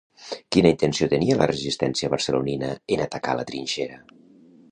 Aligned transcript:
Quina 0.55 0.69
intenció 0.75 1.07
tenia 1.11 1.35
la 1.41 1.49
resistència 1.51 2.09
barcelonina 2.15 2.71
en 2.97 3.03
atacar 3.05 3.39
la 3.41 3.47
trinxera? 3.51 4.01